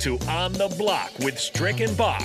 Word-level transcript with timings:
to 0.00 0.18
On 0.28 0.52
the 0.52 0.74
Block 0.78 1.12
with 1.20 1.38
Strick 1.38 1.80
and 1.80 1.96
Bach 1.96 2.22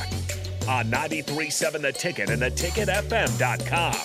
on 0.68 0.86
93.7 0.92 1.82
The 1.82 1.92
Ticket 1.92 2.30
and 2.30 2.42
theticketfm.com. 2.42 3.96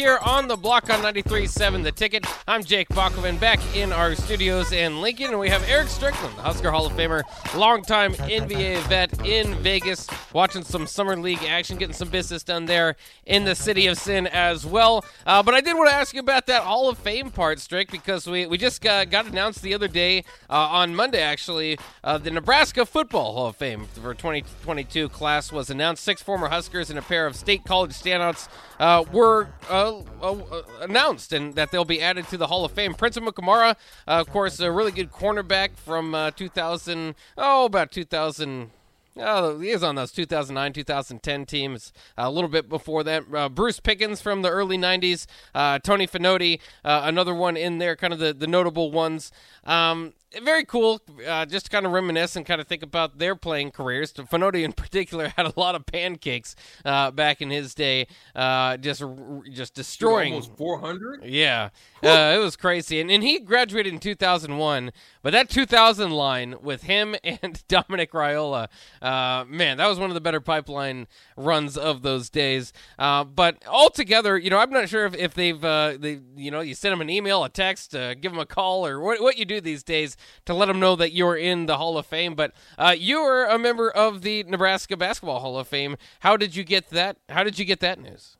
here 0.00 0.18
on 0.24 0.48
the 0.48 0.56
block 0.56 0.88
on 0.88 1.00
93.7 1.00 1.82
The 1.82 1.92
Ticket. 1.92 2.24
I'm 2.48 2.64
Jake 2.64 2.88
Bachman 2.88 3.36
back 3.36 3.60
in 3.76 3.92
our 3.92 4.14
studios 4.14 4.72
in 4.72 5.02
Lincoln, 5.02 5.26
and 5.26 5.38
we 5.38 5.50
have 5.50 5.62
Eric 5.68 5.88
Strickland, 5.88 6.34
the 6.38 6.40
Husker 6.40 6.70
Hall 6.70 6.86
of 6.86 6.94
Famer, 6.94 7.22
longtime 7.54 8.14
NBA 8.14 8.78
vet 8.84 9.26
in 9.26 9.54
Vegas, 9.56 10.06
watching 10.32 10.62
some 10.64 10.86
Summer 10.86 11.16
League 11.16 11.42
action, 11.44 11.76
getting 11.76 11.94
some 11.94 12.08
business 12.08 12.42
done 12.42 12.66
there 12.66 12.96
in 13.26 13.44
the 13.44 13.54
City 13.54 13.86
of 13.86 13.98
Sin 13.98 14.26
as 14.26 14.64
well. 14.66 15.04
Uh, 15.26 15.42
but 15.42 15.54
I 15.54 15.60
did 15.60 15.76
want 15.76 15.90
to 15.90 15.94
ask 15.94 16.14
you 16.14 16.20
about 16.20 16.46
that 16.46 16.62
Hall 16.62 16.88
of 16.88 16.98
Fame 16.98 17.30
part, 17.30 17.58
Strick, 17.58 17.90
because 17.90 18.26
we, 18.26 18.46
we 18.46 18.58
just 18.58 18.80
got, 18.80 19.10
got 19.10 19.26
announced 19.26 19.62
the 19.62 19.74
other 19.74 19.88
day, 19.88 20.24
uh, 20.48 20.54
on 20.54 20.94
Monday 20.94 21.22
actually, 21.22 21.78
uh, 22.04 22.18
the 22.18 22.30
Nebraska 22.30 22.86
Football 22.86 23.34
Hall 23.34 23.46
of 23.48 23.56
Fame 23.56 23.86
for 23.86 24.14
2022 24.14 25.08
class 25.08 25.52
was 25.52 25.70
announced. 25.70 26.02
Six 26.02 26.22
former 26.22 26.48
Huskers 26.48 26.90
and 26.90 26.98
a 26.98 27.02
pair 27.02 27.26
of 27.26 27.36
state 27.36 27.64
college 27.64 27.92
standouts 27.92 28.48
uh, 28.78 29.04
were 29.12 29.48
uh, 29.68 30.00
uh, 30.22 30.62
announced 30.80 31.32
and 31.32 31.54
that 31.54 31.70
they'll 31.70 31.84
be 31.84 32.00
added 32.00 32.28
to 32.28 32.36
the 32.36 32.46
Hall 32.46 32.64
of 32.64 32.72
Fame. 32.72 32.94
Prince 32.94 33.16
Amukamara, 33.16 33.70
uh, 33.72 33.74
of 34.06 34.28
course, 34.30 34.60
a 34.60 34.70
really 34.70 34.92
good 34.92 35.12
cornerback 35.12 35.76
from 35.76 36.14
uh, 36.14 36.30
2000, 36.32 37.14
oh, 37.36 37.66
about 37.66 37.90
2000. 37.92 38.70
Oh, 39.16 39.58
he 39.58 39.70
is 39.70 39.82
on 39.82 39.96
those 39.96 40.12
2009, 40.12 40.72
2010 40.72 41.46
teams. 41.46 41.92
a 42.16 42.30
little 42.30 42.48
bit 42.48 42.68
before 42.68 43.02
that, 43.04 43.24
uh, 43.34 43.48
Bruce 43.48 43.80
Pickens 43.80 44.20
from 44.20 44.42
the 44.42 44.50
early 44.50 44.78
90s, 44.78 45.26
uh, 45.54 45.80
Tony 45.80 46.06
Fonoti, 46.06 46.60
uh, 46.84 47.02
another 47.04 47.34
one 47.34 47.56
in 47.56 47.78
there, 47.78 47.96
kind 47.96 48.12
of 48.12 48.18
the, 48.20 48.32
the 48.32 48.46
notable 48.46 48.92
ones. 48.92 49.32
Um, 49.64 50.14
very 50.42 50.64
cool. 50.64 51.00
Uh, 51.26 51.44
just 51.44 51.66
to 51.66 51.70
kind 51.70 51.86
of 51.86 51.92
reminisce 51.92 52.36
and 52.36 52.46
kind 52.46 52.60
of 52.60 52.66
think 52.66 52.82
about 52.82 53.18
their 53.18 53.34
playing 53.34 53.70
careers. 53.70 54.12
Fonoti 54.12 54.64
in 54.64 54.72
particular 54.72 55.28
had 55.36 55.46
a 55.46 55.52
lot 55.56 55.74
of 55.74 55.86
pancakes 55.86 56.54
uh, 56.84 57.10
back 57.10 57.42
in 57.42 57.50
his 57.50 57.74
day, 57.74 58.06
uh, 58.34 58.76
just 58.76 59.02
just 59.50 59.74
destroying 59.74 60.34
almost 60.34 60.56
400. 60.56 61.24
Yeah, 61.24 61.70
uh, 62.02 62.34
it 62.36 62.38
was 62.38 62.56
crazy. 62.56 63.00
And 63.00 63.10
and 63.10 63.22
he 63.22 63.38
graduated 63.40 63.92
in 63.92 63.98
2001, 63.98 64.92
but 65.22 65.32
that 65.32 65.48
2000 65.48 66.10
line 66.10 66.54
with 66.62 66.82
him 66.84 67.16
and 67.24 67.62
Dominic 67.68 68.12
Raiola, 68.12 68.68
uh, 69.02 69.44
man, 69.48 69.78
that 69.78 69.86
was 69.86 69.98
one 69.98 70.10
of 70.10 70.14
the 70.14 70.20
better 70.20 70.40
pipeline 70.40 71.06
runs 71.36 71.76
of 71.76 72.02
those 72.02 72.30
days. 72.30 72.72
Uh, 72.98 73.24
but 73.24 73.66
altogether, 73.66 74.38
you 74.38 74.50
know, 74.50 74.58
I'm 74.58 74.70
not 74.70 74.88
sure 74.88 75.06
if, 75.06 75.14
if 75.14 75.34
they've 75.34 75.60
they 75.60 76.20
you 76.36 76.50
know 76.50 76.60
you 76.60 76.74
send 76.74 76.92
them 76.92 77.00
an 77.00 77.10
email, 77.10 77.42
a 77.42 77.48
text, 77.48 77.92
give 77.92 78.32
them 78.32 78.38
a 78.38 78.46
call, 78.46 78.86
or 78.86 79.00
what 79.00 79.20
what 79.20 79.36
you 79.36 79.44
do 79.44 79.60
these 79.60 79.82
days 79.82 80.16
to 80.46 80.54
let 80.54 80.66
them 80.66 80.80
know 80.80 80.96
that 80.96 81.12
you're 81.12 81.36
in 81.36 81.66
the 81.66 81.76
Hall 81.76 81.98
of 81.98 82.06
Fame. 82.06 82.34
But 82.34 82.52
uh, 82.78 82.94
you 82.96 83.18
are 83.18 83.46
a 83.46 83.58
member 83.58 83.90
of 83.90 84.22
the 84.22 84.44
Nebraska 84.44 84.96
Basketball 84.96 85.40
Hall 85.40 85.58
of 85.58 85.68
Fame. 85.68 85.96
How 86.20 86.36
did 86.36 86.54
you 86.56 86.64
get 86.64 86.90
that? 86.90 87.16
How 87.28 87.44
did 87.44 87.58
you 87.58 87.64
get 87.64 87.80
that 87.80 88.00
news? 88.00 88.36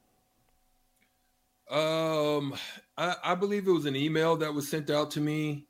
Um, 1.70 2.54
I, 2.98 3.14
I 3.22 3.34
believe 3.34 3.68
it 3.68 3.72
was 3.72 3.86
an 3.86 3.96
email 3.96 4.36
that 4.36 4.52
was 4.52 4.68
sent 4.68 4.90
out 4.90 5.10
to 5.12 5.20
me. 5.20 5.66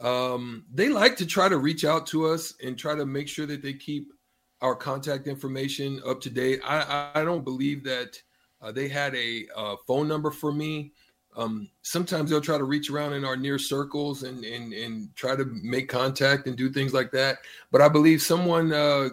Um, 0.00 0.64
they 0.72 0.88
like 0.88 1.16
to 1.18 1.26
try 1.26 1.48
to 1.48 1.58
reach 1.58 1.84
out 1.84 2.06
to 2.08 2.26
us 2.26 2.54
and 2.62 2.76
try 2.76 2.96
to 2.96 3.06
make 3.06 3.28
sure 3.28 3.46
that 3.46 3.62
they 3.62 3.72
keep 3.72 4.12
our 4.60 4.74
contact 4.74 5.26
information 5.28 6.00
up 6.06 6.20
to 6.22 6.30
date. 6.30 6.60
I, 6.64 7.10
I 7.14 7.24
don't 7.24 7.44
believe 7.44 7.84
that 7.84 8.20
uh, 8.60 8.72
they 8.72 8.88
had 8.88 9.14
a 9.14 9.46
uh, 9.54 9.76
phone 9.86 10.08
number 10.08 10.30
for 10.30 10.52
me. 10.52 10.92
Um, 11.36 11.68
sometimes 11.82 12.30
they'll 12.30 12.40
try 12.40 12.58
to 12.58 12.64
reach 12.64 12.90
around 12.90 13.14
in 13.14 13.24
our 13.24 13.36
near 13.36 13.58
circles 13.58 14.22
and, 14.22 14.44
and 14.44 14.72
and 14.72 15.14
try 15.16 15.34
to 15.34 15.44
make 15.44 15.88
contact 15.88 16.46
and 16.46 16.56
do 16.56 16.70
things 16.70 16.92
like 16.92 17.10
that. 17.12 17.38
But 17.72 17.80
I 17.80 17.88
believe 17.88 18.22
someone 18.22 18.72
uh, 18.72 19.08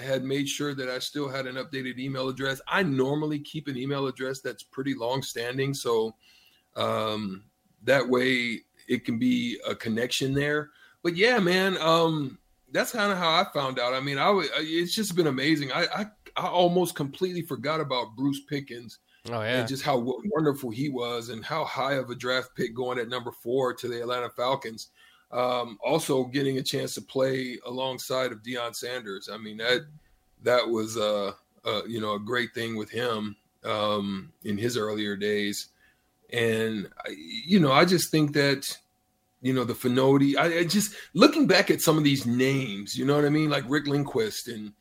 had 0.00 0.22
made 0.22 0.48
sure 0.48 0.74
that 0.74 0.88
I 0.88 0.98
still 0.98 1.28
had 1.28 1.46
an 1.46 1.56
updated 1.56 1.98
email 1.98 2.28
address. 2.28 2.60
I 2.68 2.82
normally 2.82 3.38
keep 3.38 3.68
an 3.68 3.76
email 3.76 4.06
address 4.06 4.40
that's 4.40 4.62
pretty 4.62 4.94
long 4.94 5.22
standing, 5.22 5.72
so 5.72 6.14
um, 6.76 7.44
that 7.84 8.06
way 8.06 8.60
it 8.88 9.04
can 9.04 9.18
be 9.18 9.58
a 9.66 9.74
connection 9.74 10.34
there. 10.34 10.70
But 11.02 11.16
yeah, 11.16 11.38
man, 11.38 11.78
um, 11.78 12.38
that's 12.70 12.92
kind 12.92 13.12
of 13.12 13.18
how 13.18 13.30
I 13.30 13.46
found 13.52 13.78
out. 13.78 13.94
I 13.94 14.00
mean, 14.00 14.18
I 14.18 14.30
it's 14.56 14.94
just 14.94 15.16
been 15.16 15.26
amazing. 15.26 15.72
I, 15.72 15.86
I 15.94 16.06
I 16.36 16.46
almost 16.48 16.94
completely 16.94 17.42
forgot 17.42 17.80
about 17.80 18.16
Bruce 18.16 18.40
Pickens 18.48 18.98
Oh 19.30 19.40
yeah, 19.42 19.60
and 19.60 19.68
just 19.68 19.84
how 19.84 19.98
wonderful 19.98 20.70
he 20.70 20.88
was, 20.88 21.28
and 21.28 21.44
how 21.44 21.64
high 21.64 21.94
of 21.94 22.10
a 22.10 22.14
draft 22.14 22.56
pick 22.56 22.74
going 22.74 22.98
at 22.98 23.08
number 23.08 23.30
four 23.30 23.72
to 23.74 23.88
the 23.88 24.00
Atlanta 24.00 24.28
Falcons. 24.30 24.88
Um, 25.30 25.78
also 25.82 26.24
getting 26.24 26.58
a 26.58 26.62
chance 26.62 26.94
to 26.94 27.02
play 27.02 27.58
alongside 27.64 28.32
of 28.32 28.42
Deion 28.42 28.74
Sanders. 28.74 29.28
I 29.32 29.38
mean 29.38 29.58
that 29.58 29.82
that 30.42 30.68
was 30.68 30.96
uh, 30.96 31.32
uh 31.64 31.82
you 31.86 32.00
know 32.00 32.14
a 32.14 32.20
great 32.20 32.52
thing 32.52 32.76
with 32.76 32.90
him 32.90 33.36
um, 33.64 34.32
in 34.44 34.58
his 34.58 34.76
earlier 34.76 35.16
days, 35.16 35.68
and 36.32 36.88
you 37.08 37.60
know 37.60 37.72
I 37.72 37.84
just 37.84 38.10
think 38.10 38.32
that 38.34 38.76
you 39.40 39.52
know 39.52 39.64
the 39.64 39.74
Fonoti. 39.74 40.36
I, 40.36 40.58
I, 40.58 40.64
just 40.64 40.94
looking 41.14 41.46
back 41.46 41.70
at 41.70 41.80
some 41.80 41.96
of 41.96 42.04
these 42.04 42.26
names, 42.26 42.96
you 42.96 43.04
know 43.04 43.14
what 43.14 43.24
I 43.24 43.30
mean, 43.30 43.50
like 43.50 43.64
Rick 43.68 43.86
Lindquist 43.86 44.48
and 44.48 44.72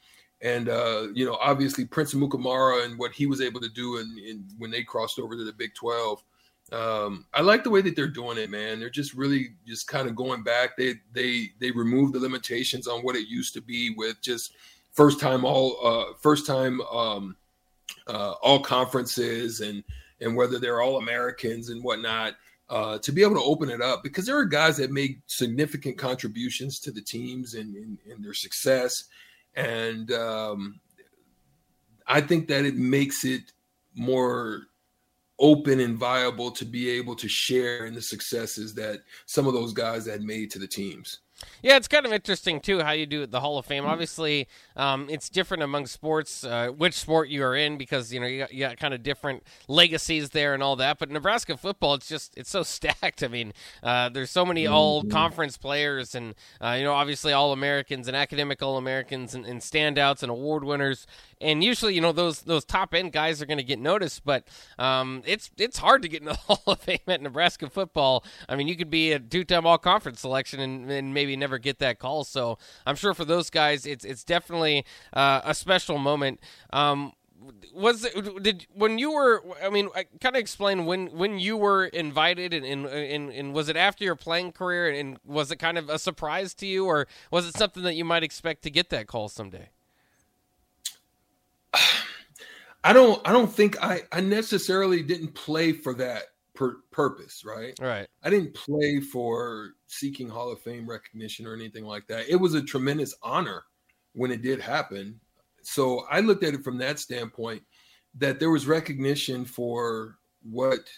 and 0.42 0.70
uh, 0.70 1.08
you 1.14 1.26
know, 1.26 1.38
obviously 1.40 1.86
Prince 1.86 2.14
Amukamara 2.14 2.86
and 2.86 2.98
what 2.98 3.12
he 3.12 3.28
was 3.28 3.42
able 3.42 3.62
to 3.62 3.70
do 3.70 3.98
in 3.98 4.46
when 4.58 4.72
they 4.72 4.84
crossed 4.84 5.20
over 5.20 5.36
to 5.36 5.44
the 5.44 5.54
Big 5.54 5.74
Twelve. 5.76 6.24
Um, 6.72 7.26
I 7.34 7.42
like 7.42 7.64
the 7.64 7.70
way 7.70 7.82
that 7.82 7.96
they're 7.96 8.08
doing 8.08 8.38
it, 8.38 8.50
man. 8.50 8.80
They're 8.80 8.90
just 8.90 9.14
really 9.14 9.56
just 9.68 9.88
kind 9.88 10.08
of 10.08 10.16
going 10.16 10.44
back. 10.44 10.78
They 10.78 10.96
they 11.14 11.50
they 11.60 11.72
removed 11.72 12.14
the 12.14 12.20
limitations 12.20 12.88
on 12.88 13.02
what 13.02 13.16
it 13.16 13.28
used 13.28 13.54
to 13.56 13.62
be 13.62 13.94
with 13.96 14.22
just 14.22 14.54
first 14.92 15.20
time 15.20 15.46
all 15.46 15.78
uh, 15.86 16.14
first 16.20 16.48
time 16.48 16.82
um, 16.82 17.36
uh, 18.08 18.34
all 18.42 18.60
conferences 18.60 19.62
and 19.62 19.84
and 20.22 20.36
whether 20.36 20.60
they're 20.60 20.82
all 20.82 20.98
Americans 20.98 21.70
and 21.70 21.84
whatnot. 21.84 22.36
Uh, 22.70 22.98
to 23.00 23.12
be 23.12 23.22
able 23.22 23.36
to 23.36 23.42
open 23.42 23.70
it 23.70 23.82
up 23.82 24.02
because 24.02 24.26
there 24.26 24.38
are 24.38 24.46
guys 24.46 24.78
that 24.78 24.92
make 24.92 25.20
significant 25.28 25.98
contributions 25.98 26.80
to 26.80 26.90
the 26.90 27.02
teams 27.02 27.56
and, 27.56 27.76
and, 27.76 27.98
and 28.10 28.24
their 28.24 28.34
success 28.34 29.10
and 29.56 30.12
um, 30.12 30.80
I 32.08 32.22
think 32.22 32.48
that 32.48 32.66
it 32.66 32.76
makes 32.76 33.26
it 33.26 33.54
more 33.96 34.64
open 35.40 35.80
and 35.80 35.98
viable 35.98 36.52
to 36.52 36.66
be 36.66 36.90
able 36.90 37.16
to 37.16 37.28
share 37.28 37.86
in 37.86 37.96
the 37.96 38.02
successes 38.02 38.76
that 38.76 39.00
some 39.26 39.48
of 39.48 39.54
those 39.54 39.74
guys 39.74 40.06
had 40.06 40.22
made 40.22 40.52
to 40.52 40.60
the 40.60 40.68
teams. 40.68 41.20
Yeah, 41.62 41.78
it's 41.78 41.88
kind 41.88 42.06
of 42.06 42.14
interesting 42.14 42.60
too 42.60 42.80
how 42.82 42.92
you 42.92 43.06
do 43.06 43.26
the 43.26 43.40
Hall 43.40 43.58
of 43.58 43.66
Fame. 43.66 43.86
Obviously, 43.86 44.48
um, 44.76 45.08
it's 45.10 45.30
different 45.30 45.64
among 45.64 45.88
sports, 45.88 46.44
uh, 46.44 46.70
which 46.70 46.94
sport 46.94 47.30
you 47.30 47.44
are 47.44 47.56
in, 47.56 47.78
because 47.78 48.14
you 48.14 48.20
know 48.20 48.26
you 48.26 48.40
got, 48.40 48.54
you 48.54 48.60
got, 48.60 48.78
kind 48.78 48.94
of 48.94 49.04
different 49.04 49.44
legacies 49.68 50.30
there 50.30 50.54
and 50.54 50.64
all 50.64 50.76
that. 50.78 51.00
But 51.00 51.10
Nebraska 51.10 51.58
football, 51.58 51.94
it's 51.94 52.08
just 52.08 52.38
it's 52.38 52.50
so 52.50 52.64
stacked. 52.72 53.24
I 53.24 53.28
mean, 53.28 53.54
uh, 53.84 54.10
there's 54.10 54.32
so 54.32 54.46
many 54.46 54.68
all 54.68 55.02
mm-hmm. 55.02 55.12
conference 55.12 55.58
players, 55.58 56.16
and 56.16 56.36
uh, 56.62 56.76
you 56.78 56.84
know 56.84 56.94
obviously 56.94 57.34
all 57.34 57.54
Americans 57.54 58.08
and 58.08 58.16
academic 58.16 58.62
all 58.62 58.78
Americans 58.78 59.36
and, 59.36 59.46
and 59.46 59.62
standouts 59.62 60.24
and 60.24 60.32
award 60.32 60.64
winners 60.64 61.06
and 61.42 61.64
usually 61.64 61.96
you 61.96 62.02
know 62.02 62.12
those 62.12 62.42
those 62.42 62.64
top 62.64 62.94
end 62.94 63.12
guys 63.12 63.42
are 63.42 63.46
going 63.46 63.58
to 63.58 63.64
get 63.64 63.80
noticed, 63.80 64.24
but 64.24 64.48
um, 64.78 65.24
it's 65.26 65.50
it's 65.58 65.80
hard 65.80 66.02
to 66.04 66.08
get 66.08 66.22
in 66.22 66.28
the 66.28 66.34
Hall 66.48 66.62
of 66.68 66.80
Fame 66.80 67.00
at 67.08 67.22
Nebraska 67.22 67.70
football. 67.70 68.24
I 68.48 68.56
mean, 68.56 68.68
you 68.68 68.76
could 68.76 68.90
be 68.90 69.12
a 69.12 69.20
two 69.20 69.44
time 69.44 69.66
All 69.66 69.78
Conference 69.78 70.22
selection 70.22 70.60
and, 70.60 70.90
and, 70.90 71.14
maybe 71.14 71.31
never 71.36 71.58
get 71.58 71.80
that 71.80 72.00
call. 72.00 72.24
So 72.24 72.58
I'm 72.86 72.96
sure 72.96 73.14
for 73.14 73.26
those 73.26 73.50
guys, 73.50 73.86
it's 73.86 74.06
it's 74.06 74.24
definitely 74.24 74.86
uh, 75.14 75.42
a 75.44 75.54
special 75.54 75.98
moment. 75.98 76.40
Um, 76.72 77.14
was 77.74 78.08
did 78.42 78.68
when 78.74 78.98
you 78.98 79.12
were 79.12 79.44
i 79.64 79.70
mean 79.70 79.90
kind 80.20 80.36
of 80.36 80.40
explain 80.40 80.86
when 80.86 81.08
when 81.08 81.40
you 81.40 81.58
were 81.58 81.86
invited 81.86 82.54
and, 82.54 82.66
and 82.66 82.86
and, 82.86 83.32
and 83.32 83.54
was 83.54 83.70
it 83.70 83.76
after 83.76 84.04
your 84.04 84.16
playing 84.16 84.52
career 84.52 84.92
and 84.92 85.18
was 85.26 85.52
it 85.52 85.58
kind 85.58 85.78
of 85.78 85.90
a 85.90 85.98
surprise 85.98 86.54
to 86.54 86.68
you 86.68 86.86
or 86.86 87.08
was 87.32 87.48
it 87.48 87.56
something 87.56 87.84
that 87.84 87.96
you 87.96 88.06
might 88.06 88.24
expect 88.24 88.62
to 88.62 88.70
get 88.70 88.90
that 88.90 89.08
call 89.08 89.28
someday 89.28 89.70
I 92.84 92.94
don't 92.94 93.28
I 93.28 93.32
don't 93.32 93.52
think 93.52 93.82
I 93.84 94.02
I 94.12 94.22
necessarily 94.22 95.02
didn't 95.02 95.34
play 95.34 95.72
for 95.72 95.94
that 95.96 96.26
purpose, 96.92 97.44
right? 97.46 97.78
Right. 97.80 98.08
I 98.24 98.30
didn't 98.30 98.54
play 98.54 99.00
for 99.00 99.72
seeking 99.88 100.30
Hall 100.30 100.52
of 100.52 100.62
Fame 100.62 100.90
recognition 100.90 101.46
or 101.46 101.54
anything 101.54 101.86
like 101.86 102.08
that. 102.08 102.30
It 102.30 102.36
was 102.36 102.54
a 102.54 102.62
tremendous 102.62 103.14
honor 103.22 103.64
when 104.14 104.32
it 104.32 104.42
did 104.42 104.60
happen. 104.60 105.20
So 105.62 106.06
I 106.10 106.20
looked 106.20 106.44
at 106.44 106.54
it 106.54 106.64
from 106.64 106.78
that 106.80 107.00
standpoint 107.00 107.64
that 108.16 108.40
there 108.40 108.52
was 108.52 108.68
recognition 108.68 109.46
for 109.46 110.18
what 110.44 110.90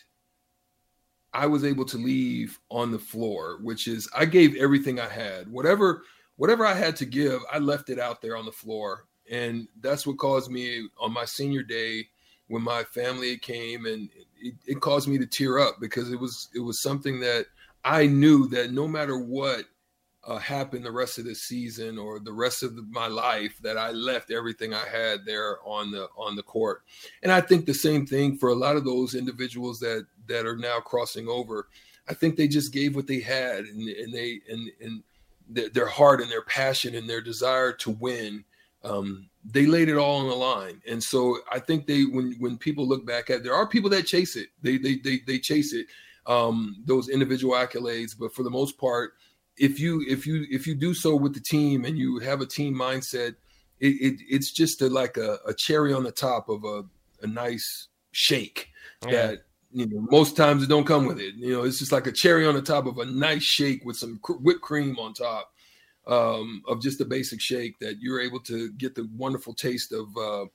I 1.33 1.47
was 1.47 1.63
able 1.63 1.85
to 1.85 1.97
leave 1.97 2.59
on 2.69 2.91
the 2.91 2.99
floor, 2.99 3.59
which 3.61 3.87
is 3.87 4.07
I 4.15 4.25
gave 4.25 4.55
everything 4.55 4.99
I 4.99 5.09
had. 5.09 5.51
Whatever 5.51 6.03
whatever 6.35 6.65
I 6.65 6.73
had 6.73 6.95
to 6.97 7.05
give, 7.05 7.41
I 7.51 7.59
left 7.59 7.89
it 7.89 7.99
out 7.99 8.21
there 8.21 8.35
on 8.37 8.45
the 8.45 8.51
floor. 8.51 9.05
And 9.29 9.67
that's 9.81 10.05
what 10.05 10.17
caused 10.17 10.51
me 10.51 10.87
on 10.99 11.13
my 11.13 11.25
senior 11.25 11.63
day 11.63 12.07
when 12.47 12.61
my 12.61 12.83
family 12.83 13.37
came 13.37 13.85
and 13.85 14.09
it, 14.41 14.55
it 14.65 14.81
caused 14.81 15.07
me 15.07 15.17
to 15.17 15.25
tear 15.25 15.59
up 15.59 15.75
because 15.79 16.11
it 16.11 16.19
was 16.19 16.49
it 16.53 16.59
was 16.59 16.81
something 16.81 17.19
that 17.21 17.45
I 17.85 18.07
knew 18.07 18.47
that 18.49 18.71
no 18.71 18.87
matter 18.87 19.17
what 19.17 19.65
uh, 20.25 20.37
happened 20.37 20.85
the 20.85 20.91
rest 20.91 21.17
of 21.17 21.25
the 21.25 21.35
season 21.35 21.97
or 21.97 22.19
the 22.19 22.31
rest 22.31 22.63
of 22.63 22.75
the, 22.75 22.83
my 22.89 23.07
life 23.07 23.57
that 23.61 23.77
I 23.77 23.91
left 23.91 24.31
everything 24.31 24.73
I 24.73 24.85
had 24.87 25.25
there 25.25 25.57
on 25.65 25.91
the 25.91 26.07
on 26.17 26.35
the 26.35 26.43
court. 26.43 26.83
And 27.21 27.31
I 27.31 27.41
think 27.41 27.65
the 27.65 27.73
same 27.73 28.05
thing 28.05 28.37
for 28.37 28.49
a 28.49 28.55
lot 28.55 28.77
of 28.77 28.85
those 28.85 29.15
individuals 29.15 29.79
that 29.79 30.05
that 30.27 30.45
are 30.45 30.57
now 30.57 30.79
crossing 30.79 31.27
over. 31.27 31.67
I 32.07 32.13
think 32.13 32.35
they 32.35 32.47
just 32.47 32.73
gave 32.73 32.95
what 32.95 33.07
they 33.07 33.19
had 33.19 33.65
and, 33.65 33.87
and 33.87 34.13
they 34.13 34.41
and 34.49 34.69
and 34.81 35.03
their 35.49 35.87
heart 35.87 36.21
and 36.21 36.31
their 36.31 36.43
passion 36.43 36.95
and 36.95 37.09
their 37.09 37.21
desire 37.21 37.73
to 37.73 37.91
win. 37.91 38.45
Um, 38.83 39.29
they 39.45 39.65
laid 39.65 39.89
it 39.89 39.97
all 39.97 40.19
on 40.19 40.27
the 40.27 40.35
line, 40.35 40.81
and 40.87 41.01
so 41.01 41.37
I 41.51 41.59
think 41.59 41.87
they 41.87 42.03
when 42.03 42.35
when 42.39 42.57
people 42.57 42.87
look 42.87 43.05
back 43.05 43.29
at 43.29 43.43
there 43.43 43.53
are 43.53 43.67
people 43.67 43.89
that 43.91 44.05
chase 44.05 44.35
it. 44.35 44.49
They 44.61 44.77
they 44.77 44.95
they, 44.97 45.21
they 45.25 45.39
chase 45.39 45.73
it 45.73 45.87
um, 46.25 46.83
those 46.85 47.09
individual 47.09 47.55
accolades, 47.55 48.15
but 48.17 48.33
for 48.33 48.43
the 48.43 48.49
most 48.49 48.77
part, 48.77 49.13
if 49.57 49.79
you 49.79 50.03
if 50.07 50.25
you 50.25 50.45
if 50.49 50.65
you 50.65 50.75
do 50.75 50.93
so 50.93 51.15
with 51.15 51.33
the 51.33 51.39
team 51.39 51.85
and 51.85 51.97
you 51.97 52.19
have 52.19 52.41
a 52.41 52.45
team 52.45 52.73
mindset, 52.73 53.35
it, 53.79 53.87
it 53.87 54.21
it's 54.29 54.51
just 54.51 54.81
a, 54.81 54.87
like 54.87 55.17
a, 55.17 55.39
a, 55.45 55.53
cherry 55.53 55.93
on 55.93 56.03
the 56.03 56.11
top 56.11 56.49
of 56.49 56.63
a, 56.63 56.83
a 57.21 57.27
nice 57.27 57.87
shake 58.13 58.69
yeah. 59.05 59.11
that 59.11 59.39
you 59.71 59.87
know 59.87 60.07
most 60.09 60.35
times 60.35 60.63
it 60.63 60.69
don't 60.69 60.87
come 60.87 61.05
with 61.05 61.19
it. 61.19 61.35
You 61.35 61.53
know, 61.53 61.63
it's 61.63 61.79
just 61.79 61.91
like 61.91 62.07
a 62.07 62.11
cherry 62.11 62.47
on 62.47 62.55
the 62.55 62.61
top 62.61 62.85
of 62.85 62.97
a 62.97 63.05
nice 63.05 63.43
shake 63.43 63.83
with 63.85 63.97
some 63.97 64.19
whipped 64.41 64.61
cream 64.61 64.97
on 64.97 65.13
top 65.13 65.52
um, 66.07 66.63
of 66.67 66.81
just 66.81 67.01
a 67.01 67.05
basic 67.05 67.41
shake 67.41 67.79
that 67.79 67.97
you're 67.99 68.21
able 68.21 68.39
to 68.41 68.71
get 68.73 68.95
the 68.95 69.09
wonderful 69.15 69.53
taste 69.53 69.91
of. 69.91 70.15
Uh, 70.17 70.45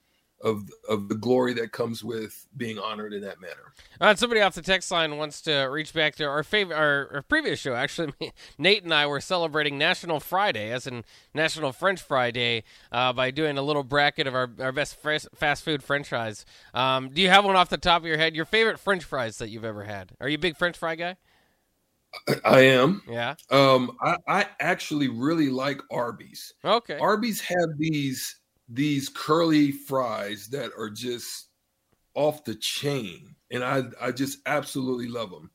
of 0.41 0.69
of 0.87 1.09
the 1.09 1.15
glory 1.15 1.53
that 1.53 1.71
comes 1.71 2.03
with 2.03 2.47
being 2.55 2.79
honored 2.79 3.13
in 3.13 3.21
that 3.21 3.41
manner. 3.41 3.73
Uh, 3.99 4.15
somebody 4.15 4.41
off 4.41 4.55
the 4.55 4.61
text 4.61 4.89
line 4.91 5.17
wants 5.17 5.41
to 5.41 5.63
reach 5.63 5.93
back 5.93 6.15
to 6.15 6.23
our 6.23 6.43
favorite, 6.43 6.75
our, 6.75 7.09
our, 7.13 7.21
previous 7.21 7.59
show. 7.59 7.75
Actually, 7.75 8.13
Nate 8.57 8.83
and 8.83 8.93
I 8.93 9.05
were 9.07 9.19
celebrating 9.19 9.77
National 9.77 10.19
Friday, 10.19 10.71
as 10.71 10.87
in 10.87 11.03
National 11.33 11.71
French 11.71 12.01
Friday, 12.01 12.63
uh, 12.91 13.11
by 13.13 13.31
doing 13.31 13.57
a 13.57 13.61
little 13.61 13.83
bracket 13.83 14.27
of 14.27 14.35
our, 14.35 14.49
our 14.59 14.71
best 14.71 14.97
fast 15.35 15.63
food 15.63 15.83
French 15.83 16.07
fries. 16.07 16.45
Um, 16.73 17.09
do 17.09 17.21
you 17.21 17.29
have 17.29 17.45
one 17.45 17.55
off 17.55 17.69
the 17.69 17.77
top 17.77 18.01
of 18.01 18.07
your 18.07 18.17
head? 18.17 18.35
Your 18.35 18.45
favorite 18.45 18.79
French 18.79 19.03
fries 19.03 19.37
that 19.39 19.49
you've 19.49 19.65
ever 19.65 19.83
had? 19.83 20.13
Are 20.19 20.29
you 20.29 20.35
a 20.35 20.39
big 20.39 20.57
French 20.57 20.77
fry 20.77 20.95
guy? 20.95 21.17
I 22.43 22.61
am. 22.61 23.01
Yeah. 23.07 23.35
Um, 23.49 23.97
I, 24.01 24.17
I 24.27 24.45
actually 24.59 25.07
really 25.07 25.49
like 25.49 25.81
Arby's. 25.91 26.53
Okay. 26.63 26.97
Arby's 26.97 27.39
have 27.41 27.77
these 27.77 28.39
these 28.67 29.09
curly 29.09 29.71
fries 29.71 30.47
that 30.47 30.71
are 30.77 30.89
just 30.89 31.49
off 32.13 32.43
the 32.43 32.55
chain, 32.55 33.35
and 33.51 33.63
I 33.63 33.83
I 34.01 34.11
just 34.11 34.39
absolutely 34.45 35.07
love 35.07 35.31
them. 35.31 35.51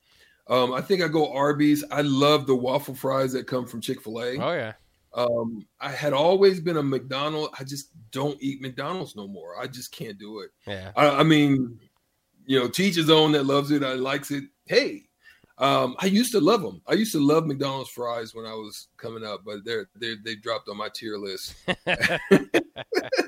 Um, 0.49 0.73
I 0.73 0.81
think 0.81 1.03
I 1.03 1.09
go 1.09 1.33
Arby's. 1.33 1.85
I 1.91 2.03
love 2.03 2.47
the 2.47 2.57
waffle 2.57 2.95
fries 2.95 3.33
that 3.33 3.47
come 3.47 3.67
from 3.67 3.81
Chick 3.81 4.03
Fil 4.03 4.23
A. 4.23 4.39
Oh 4.39 4.53
yeah. 4.53 4.73
Um, 5.15 5.65
I 5.81 5.91
had 5.91 6.13
always 6.13 6.61
been 6.61 6.77
a 6.77 6.83
McDonald's. 6.83 7.55
I 7.59 7.65
just 7.65 7.91
don't 8.11 8.37
eat 8.41 8.61
McDonald's 8.61 9.15
no 9.15 9.29
more. 9.29 9.59
I 9.59 9.69
just 9.69 9.93
can't 9.93 10.19
do 10.19 10.41
it. 10.41 10.51
Yeah. 10.67 10.91
I, 10.97 11.21
I 11.21 11.23
mean, 11.23 11.79
you 12.47 12.59
know, 12.59 12.69
teach 12.69 12.97
his 12.97 13.11
own 13.11 13.33
that 13.33 13.47
loves 13.47 13.71
it. 13.71 13.85
I 13.85 13.95
likes 13.95 14.33
it. 14.33 14.45
Hey, 14.67 15.05
um, 15.59 15.95
I 15.99 16.07
used 16.07 16.33
to 16.33 16.41
love 16.41 16.63
them. 16.63 16.81
I 16.87 16.95
used 16.95 17.13
to 17.13 17.25
love 17.25 17.47
McDonald's 17.47 17.91
fries 17.91 18.35
when 18.35 18.47
I 18.47 18.55
was 18.55 18.89
coming 18.97 19.25
up, 19.25 19.43
but 19.45 19.65
they're 19.65 19.89
they 19.95 20.17
they 20.25 20.35
dropped 20.35 20.69
on 20.69 20.77
my 20.77 20.89
tier 20.93 21.17
list. 21.17 21.55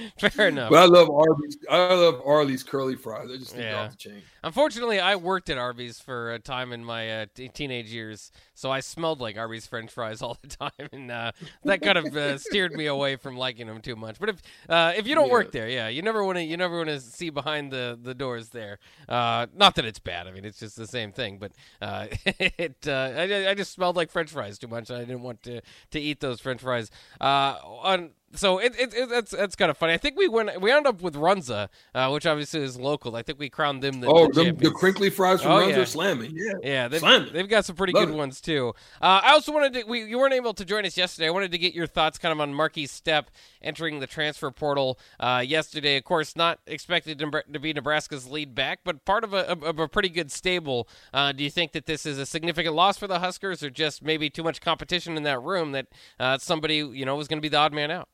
Fair 0.18 0.48
enough. 0.48 0.70
But 0.70 0.78
I 0.78 0.86
love 0.86 1.10
Arby's. 1.10 1.58
I 1.70 1.94
love 1.94 2.22
Arby's 2.24 2.62
curly 2.62 2.96
fries. 2.96 3.30
I 3.30 3.36
just 3.36 3.52
think 3.52 3.64
yeah. 3.64 3.84
off 3.84 3.90
the 3.92 3.96
chain. 3.96 4.22
Unfortunately, 4.44 4.98
I 4.98 5.16
worked 5.16 5.50
at 5.50 5.58
Arby's 5.58 6.00
for 6.00 6.32
a 6.32 6.38
time 6.38 6.72
in 6.72 6.84
my 6.84 7.22
uh, 7.22 7.26
t- 7.34 7.48
teenage 7.48 7.92
years, 7.92 8.32
so 8.54 8.70
I 8.70 8.80
smelled 8.80 9.20
like 9.20 9.36
Arby's 9.36 9.66
French 9.66 9.90
fries 9.92 10.22
all 10.22 10.38
the 10.42 10.48
time, 10.70 10.88
and 10.92 11.10
uh, 11.10 11.32
that 11.64 11.82
kind 11.82 11.98
of 11.98 12.16
uh, 12.16 12.38
steered 12.38 12.72
me 12.72 12.86
away 12.86 13.16
from 13.16 13.36
liking 13.36 13.66
them 13.66 13.80
too 13.80 13.96
much. 13.96 14.18
But 14.18 14.30
if 14.30 14.42
uh, 14.68 14.92
if 14.96 15.06
you 15.06 15.14
don't 15.14 15.26
yeah. 15.26 15.32
work 15.32 15.52
there, 15.52 15.68
yeah, 15.68 15.88
you 15.88 16.02
never 16.02 16.24
want 16.24 16.38
to 16.38 16.44
you 16.44 16.56
never 16.56 16.76
want 16.76 16.88
to 16.88 17.00
see 17.00 17.30
behind 17.30 17.70
the 17.70 17.98
the 18.00 18.14
doors 18.14 18.48
there. 18.48 18.78
Uh, 19.08 19.46
not 19.54 19.74
that 19.76 19.84
it's 19.84 19.98
bad. 19.98 20.26
I 20.26 20.32
mean, 20.32 20.44
it's 20.44 20.58
just 20.58 20.76
the 20.76 20.86
same 20.86 21.12
thing, 21.12 21.38
but 21.38 21.52
uh, 21.80 22.06
it 22.26 22.76
uh, 22.86 23.12
I, 23.16 23.50
I, 23.50 23.54
just 23.54 23.72
smelled 23.72 23.96
like 23.96 24.10
French 24.10 24.30
fries 24.30 24.58
too 24.58 24.68
much. 24.68 24.90
and 24.90 24.98
I 24.98 25.04
didn't 25.04 25.22
want 25.22 25.42
to 25.44 25.60
to 25.90 26.00
eat 26.00 26.20
those 26.20 26.40
French 26.40 26.60
fries. 26.60 26.90
Uh, 27.20 27.56
on 27.62 28.10
so 28.34 28.58
it, 28.58 28.74
it, 28.78 28.94
it, 28.94 29.08
that's 29.08 29.30
that's 29.30 29.56
kind 29.56 29.70
of 29.70 29.76
funny. 29.76 29.92
I 29.92 29.98
think 29.98 30.16
we 30.16 30.28
went 30.28 30.60
we 30.60 30.70
ended 30.70 30.86
up 30.86 31.02
with 31.02 31.14
Runza, 31.14 31.68
uh, 31.94 32.10
which 32.10 32.26
obviously 32.26 32.60
is 32.60 32.78
local. 32.78 33.16
I 33.16 33.22
think 33.22 33.38
we 33.38 33.50
crowned 33.50 33.82
them 33.82 34.00
the 34.00 34.06
oh 34.06 34.28
the, 34.28 34.52
the, 34.52 34.70
crinkly 34.70 35.10
fries 35.10 35.42
from 35.42 35.52
oh, 35.52 35.60
Runza 35.60 35.76
yeah. 35.76 35.84
slamming. 35.84 36.32
Yeah, 36.34 36.52
yeah, 36.62 36.88
they've, 36.88 37.00
slamming. 37.00 37.32
they've 37.32 37.48
got 37.48 37.64
some 37.64 37.76
pretty 37.76 37.92
Love 37.92 38.06
good 38.06 38.14
it. 38.14 38.18
ones 38.18 38.40
too. 38.40 38.74
Uh, 39.00 39.20
I 39.22 39.32
also 39.32 39.52
wanted 39.52 39.74
to 39.74 39.84
we 39.84 40.04
you 40.04 40.18
weren't 40.18 40.34
able 40.34 40.54
to 40.54 40.64
join 40.64 40.86
us 40.86 40.96
yesterday. 40.96 41.26
I 41.28 41.30
wanted 41.30 41.52
to 41.52 41.58
get 41.58 41.74
your 41.74 41.86
thoughts 41.86 42.18
kind 42.18 42.32
of 42.32 42.40
on 42.40 42.54
Markese 42.54 42.88
Stepp 42.88 43.26
entering 43.60 44.00
the 44.00 44.06
transfer 44.06 44.50
portal 44.50 44.98
uh, 45.20 45.42
yesterday. 45.46 45.96
Of 45.96 46.04
course, 46.04 46.34
not 46.34 46.60
expected 46.66 47.18
to, 47.18 47.42
to, 47.52 47.58
be 47.58 47.72
Nebraska's 47.72 48.28
lead 48.28 48.54
back, 48.54 48.80
but 48.84 49.04
part 49.04 49.24
of 49.24 49.34
a, 49.34 49.50
of 49.50 49.78
a 49.78 49.88
pretty 49.88 50.08
good 50.08 50.32
stable. 50.32 50.88
Uh, 51.12 51.32
do 51.32 51.44
you 51.44 51.50
think 51.50 51.72
that 51.72 51.86
this 51.86 52.06
is 52.06 52.18
a 52.18 52.26
significant 52.26 52.74
loss 52.74 52.96
for 52.96 53.06
the 53.06 53.18
Huskers, 53.18 53.62
or 53.62 53.70
just 53.70 54.02
maybe 54.02 54.30
too 54.30 54.42
much 54.42 54.60
competition 54.60 55.16
in 55.16 55.22
that 55.24 55.40
room 55.42 55.72
that 55.72 55.86
uh, 56.18 56.38
somebody 56.38 56.76
you 56.76 57.04
know 57.04 57.16
was 57.16 57.28
going 57.28 57.38
to 57.38 57.42
be 57.42 57.48
the 57.48 57.58
odd 57.58 57.72
man 57.72 57.90
out? 57.90 58.08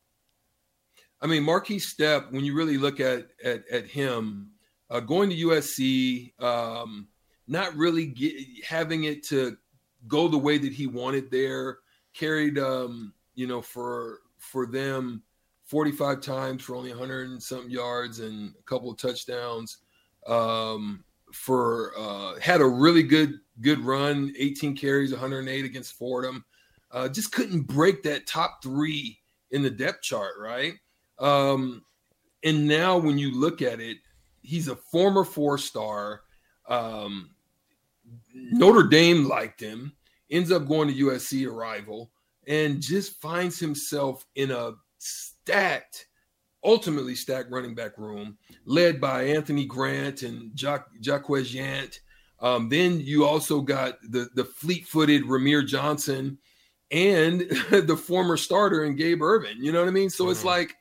I 1.20 1.26
mean, 1.26 1.42
Markese 1.42 1.82
Stepp, 1.82 2.32
when 2.32 2.44
you 2.44 2.54
really 2.54 2.78
look 2.78 3.00
at 3.00 3.28
at, 3.44 3.66
at 3.68 3.86
him, 3.86 4.50
uh, 4.90 5.00
going 5.00 5.30
to 5.30 5.36
USC, 5.36 6.32
um, 6.42 7.08
not 7.46 7.74
really 7.74 8.06
get, 8.06 8.34
having 8.64 9.04
it 9.04 9.26
to 9.28 9.56
go 10.06 10.28
the 10.28 10.38
way 10.38 10.58
that 10.58 10.72
he 10.72 10.86
wanted 10.86 11.30
there, 11.30 11.78
carried, 12.14 12.58
um, 12.58 13.12
you 13.34 13.46
know, 13.46 13.60
for 13.60 14.20
for 14.38 14.66
them 14.66 15.22
45 15.64 16.20
times 16.20 16.62
for 16.62 16.76
only 16.76 16.90
100 16.90 17.30
and 17.30 17.42
something 17.42 17.70
yards 17.70 18.20
and 18.20 18.54
a 18.58 18.62
couple 18.62 18.90
of 18.90 18.96
touchdowns. 18.96 19.78
Um, 20.26 21.04
for 21.32 21.92
uh, 21.98 22.38
had 22.40 22.60
a 22.60 22.66
really 22.66 23.02
good 23.02 23.40
good 23.60 23.80
run, 23.80 24.32
18 24.38 24.76
carries, 24.76 25.10
108 25.10 25.64
against 25.64 25.94
Fordham. 25.94 26.44
Uh, 26.90 27.08
just 27.08 27.32
couldn't 27.32 27.62
break 27.62 28.02
that 28.02 28.26
top 28.26 28.62
three 28.62 29.18
in 29.50 29.62
the 29.62 29.70
depth 29.70 30.02
chart, 30.02 30.34
right? 30.40 30.74
Um, 31.18 31.82
and 32.44 32.66
now 32.66 32.98
when 32.98 33.18
you 33.18 33.32
look 33.32 33.62
at 33.62 33.80
it, 33.80 33.98
he's 34.42 34.68
a 34.68 34.76
former 34.76 35.24
four 35.24 35.58
star. 35.58 36.22
Um, 36.68 37.30
Notre 38.34 38.86
Dame 38.86 39.26
liked 39.26 39.60
him, 39.60 39.92
ends 40.30 40.52
up 40.52 40.66
going 40.66 40.88
to 40.88 40.94
USC, 40.94 41.46
a 41.46 41.50
rival, 41.50 42.10
and 42.46 42.80
just 42.80 43.20
finds 43.20 43.58
himself 43.58 44.24
in 44.34 44.50
a 44.50 44.72
stacked, 44.98 46.06
ultimately 46.64 47.14
stacked 47.14 47.50
running 47.50 47.74
back 47.74 47.98
room, 47.98 48.38
led 48.64 49.00
by 49.00 49.24
Anthony 49.24 49.66
Grant 49.66 50.22
and 50.22 50.50
Jaquez 50.54 51.54
Yant. 51.54 52.00
Um, 52.40 52.68
then 52.68 53.00
you 53.00 53.24
also 53.24 53.60
got 53.60 53.98
the 54.02 54.28
the 54.34 54.44
fleet-footed 54.44 55.24
Rahmir 55.24 55.66
Johnson 55.66 56.38
and 56.90 57.40
the 57.70 57.96
former 57.96 58.36
starter 58.36 58.84
in 58.84 58.96
Gabe 58.96 59.22
Ervin. 59.22 59.62
You 59.62 59.72
know 59.72 59.80
what 59.80 59.88
I 59.88 59.92
mean? 59.92 60.10
So 60.10 60.24
mm-hmm. 60.24 60.32
it's 60.32 60.44
like 60.44 60.76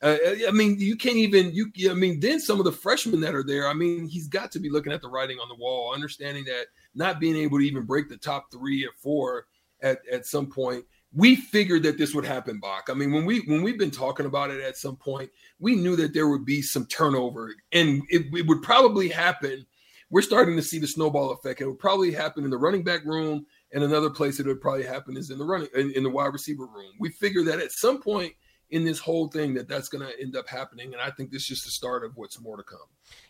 uh, 0.00 0.16
I 0.46 0.52
mean, 0.52 0.78
you 0.78 0.96
can't 0.96 1.16
even 1.16 1.52
you. 1.52 1.70
I 1.90 1.94
mean, 1.94 2.20
then 2.20 2.38
some 2.38 2.60
of 2.60 2.64
the 2.64 2.72
freshmen 2.72 3.20
that 3.20 3.34
are 3.34 3.42
there. 3.42 3.68
I 3.68 3.74
mean, 3.74 4.06
he's 4.06 4.28
got 4.28 4.52
to 4.52 4.60
be 4.60 4.70
looking 4.70 4.92
at 4.92 5.02
the 5.02 5.08
writing 5.08 5.38
on 5.38 5.48
the 5.48 5.56
wall, 5.56 5.92
understanding 5.92 6.44
that 6.44 6.66
not 6.94 7.18
being 7.18 7.36
able 7.36 7.58
to 7.58 7.64
even 7.64 7.84
break 7.84 8.08
the 8.08 8.16
top 8.16 8.46
three 8.52 8.84
or 8.84 8.92
four 9.02 9.46
at 9.82 9.98
at 10.10 10.26
some 10.26 10.46
point. 10.46 10.84
We 11.12 11.36
figured 11.36 11.82
that 11.84 11.98
this 11.98 12.14
would 12.14 12.26
happen, 12.26 12.60
Bach. 12.60 12.88
I 12.90 12.94
mean, 12.94 13.12
when 13.12 13.24
we 13.24 13.40
when 13.40 13.62
we've 13.62 13.78
been 13.78 13.90
talking 13.90 14.26
about 14.26 14.50
it 14.50 14.60
at 14.60 14.76
some 14.76 14.94
point, 14.94 15.30
we 15.58 15.74
knew 15.74 15.96
that 15.96 16.14
there 16.14 16.28
would 16.28 16.44
be 16.44 16.62
some 16.62 16.86
turnover, 16.86 17.52
and 17.72 18.02
it, 18.08 18.26
it 18.32 18.46
would 18.46 18.62
probably 18.62 19.08
happen. 19.08 19.66
We're 20.10 20.22
starting 20.22 20.56
to 20.56 20.62
see 20.62 20.78
the 20.78 20.86
snowball 20.86 21.32
effect. 21.32 21.60
It 21.60 21.66
would 21.66 21.78
probably 21.78 22.12
happen 22.12 22.44
in 22.44 22.50
the 22.50 22.56
running 22.56 22.84
back 22.84 23.04
room, 23.04 23.46
and 23.72 23.82
another 23.82 24.10
place 24.10 24.38
it 24.38 24.46
would 24.46 24.60
probably 24.60 24.84
happen 24.84 25.16
is 25.16 25.30
in 25.30 25.38
the 25.38 25.44
running 25.44 25.68
in, 25.74 25.90
in 25.92 26.02
the 26.04 26.10
wide 26.10 26.32
receiver 26.32 26.66
room. 26.66 26.92
We 27.00 27.10
figure 27.10 27.42
that 27.44 27.58
at 27.58 27.72
some 27.72 28.00
point 28.00 28.32
in 28.70 28.84
this 28.84 28.98
whole 28.98 29.28
thing 29.28 29.54
that 29.54 29.66
that's 29.66 29.88
going 29.88 30.06
to 30.06 30.20
end 30.20 30.36
up 30.36 30.46
happening. 30.48 30.92
And 30.92 31.00
I 31.00 31.10
think 31.10 31.30
this 31.30 31.42
is 31.42 31.48
just 31.48 31.64
the 31.64 31.70
start 31.70 32.04
of 32.04 32.16
what's 32.16 32.40
more 32.40 32.56
to 32.56 32.62
come. 32.62 32.78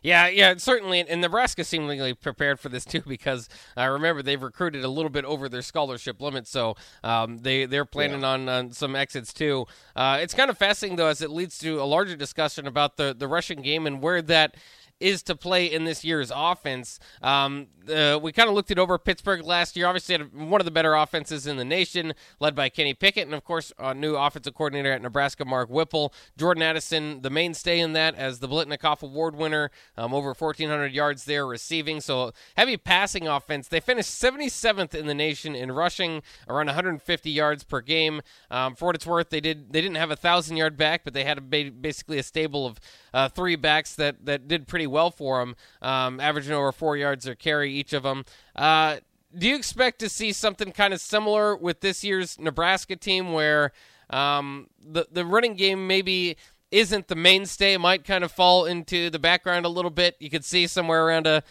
Yeah, 0.02 0.26
yeah, 0.28 0.54
certainly. 0.56 1.00
And 1.08 1.20
Nebraska 1.20 1.62
seemingly 1.64 2.14
prepared 2.14 2.58
for 2.58 2.68
this 2.68 2.84
too 2.84 3.02
because 3.06 3.48
I 3.76 3.86
uh, 3.86 3.90
remember 3.90 4.22
they've 4.22 4.42
recruited 4.42 4.84
a 4.84 4.88
little 4.88 5.10
bit 5.10 5.24
over 5.24 5.48
their 5.48 5.62
scholarship 5.62 6.20
limit, 6.20 6.46
so 6.48 6.76
um, 7.04 7.38
they 7.38 7.66
they're 7.66 7.84
planning 7.84 8.22
yeah. 8.22 8.28
on, 8.28 8.48
on 8.48 8.72
some 8.72 8.96
exits 8.96 9.32
too. 9.32 9.66
Uh, 9.94 10.18
it's 10.20 10.34
kind 10.34 10.50
of 10.50 10.58
fascinating 10.58 10.96
though, 10.96 11.06
as 11.06 11.22
it 11.22 11.30
leads 11.30 11.58
to 11.58 11.80
a 11.80 11.84
larger 11.84 12.16
discussion 12.16 12.66
about 12.66 12.96
the 12.96 13.14
the 13.16 13.28
rushing 13.28 13.62
game 13.62 13.86
and 13.86 14.02
where 14.02 14.22
that 14.22 14.56
is 15.00 15.22
to 15.24 15.36
play 15.36 15.66
in 15.66 15.84
this 15.84 16.04
year's 16.04 16.32
offense. 16.34 16.98
Um, 17.22 17.68
uh, 17.88 18.18
we 18.20 18.32
kind 18.32 18.48
of 18.48 18.54
looked 18.54 18.70
it 18.70 18.78
over 18.78 18.98
Pittsburgh 18.98 19.44
last 19.44 19.76
year. 19.76 19.86
Obviously, 19.86 20.16
had 20.16 20.34
one 20.34 20.60
of 20.60 20.64
the 20.64 20.70
better 20.70 20.94
offenses 20.94 21.46
in 21.46 21.56
the 21.56 21.64
nation, 21.64 22.12
led 22.40 22.54
by 22.54 22.68
Kenny 22.68 22.94
Pickett, 22.94 23.26
and 23.26 23.34
of 23.34 23.44
course, 23.44 23.72
a 23.78 23.94
new 23.94 24.16
offensive 24.16 24.54
coordinator 24.54 24.92
at 24.92 25.00
Nebraska, 25.00 25.44
Mark 25.44 25.70
Whipple. 25.70 26.12
Jordan 26.36 26.62
Addison, 26.62 27.22
the 27.22 27.30
mainstay 27.30 27.80
in 27.80 27.92
that, 27.94 28.14
as 28.14 28.40
the 28.40 28.48
Biletnikoff 28.48 29.02
Award 29.02 29.36
winner, 29.36 29.70
um, 29.96 30.12
over 30.12 30.28
1,400 30.28 30.92
yards 30.92 31.24
there 31.24 31.46
receiving. 31.46 32.00
So 32.00 32.32
heavy 32.56 32.76
passing 32.76 33.26
offense. 33.26 33.68
They 33.68 33.80
finished 33.80 34.10
77th 34.10 34.94
in 34.94 35.06
the 35.06 35.14
nation 35.14 35.54
in 35.54 35.72
rushing, 35.72 36.22
around 36.48 36.66
150 36.66 37.30
yards 37.30 37.64
per 37.64 37.80
game. 37.80 38.20
Um, 38.50 38.74
for 38.74 38.86
what 38.86 38.94
it's 38.94 39.06
worth, 39.06 39.30
they 39.30 39.40
did 39.40 39.72
they 39.72 39.80
didn't 39.80 39.96
have 39.96 40.10
a 40.10 40.16
thousand 40.16 40.56
yard 40.56 40.76
back, 40.76 41.02
but 41.04 41.14
they 41.14 41.24
had 41.24 41.38
a, 41.38 41.70
basically 41.70 42.18
a 42.18 42.22
stable 42.22 42.66
of 42.66 42.80
uh, 43.14 43.28
three 43.28 43.56
backs 43.56 43.94
that 43.94 44.26
that 44.26 44.48
did 44.48 44.66
pretty 44.66 44.86
well 44.88 45.10
for 45.10 45.40
them, 45.40 45.56
um, 45.82 46.20
averaging 46.20 46.52
over 46.52 46.72
four 46.72 46.96
yards 46.96 47.28
or 47.28 47.34
carry 47.34 47.72
each 47.72 47.92
of 47.92 48.02
them. 48.02 48.24
Uh, 48.56 48.96
do 49.36 49.48
you 49.48 49.56
expect 49.56 49.98
to 50.00 50.08
see 50.08 50.32
something 50.32 50.72
kind 50.72 50.94
of 50.94 51.00
similar 51.00 51.54
with 51.56 51.80
this 51.80 52.02
year's 52.02 52.38
Nebraska 52.38 52.96
team, 52.96 53.32
where 53.32 53.72
um, 54.10 54.68
the 54.80 55.06
the 55.12 55.24
running 55.24 55.54
game 55.54 55.86
maybe 55.86 56.36
isn't 56.70 57.08
the 57.08 57.14
mainstay, 57.14 57.76
might 57.76 58.04
kind 58.04 58.24
of 58.24 58.32
fall 58.32 58.64
into 58.66 59.10
the 59.10 59.18
background 59.18 59.66
a 59.66 59.68
little 59.68 59.90
bit? 59.90 60.16
You 60.18 60.30
could 60.30 60.44
see 60.44 60.66
somewhere 60.66 61.06
around 61.06 61.26
a 61.26 61.42